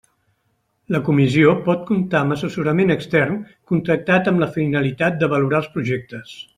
La 0.95 1.01
Comissió 1.09 1.51
pot 1.67 1.83
comptar 1.91 2.23
amb 2.25 2.35
assessorament 2.37 2.95
extern 2.97 3.39
contractat 3.73 4.33
amb 4.35 4.45
la 4.45 4.53
finalitat 4.59 5.25
de 5.25 5.35
valorar 5.37 5.65
els 5.65 5.75
projectes. 5.79 6.39